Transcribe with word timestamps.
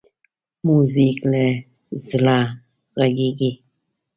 موزیک 0.65 1.17
له 1.31 1.45
زړه 2.07 2.39
غږېږي. 2.99 3.51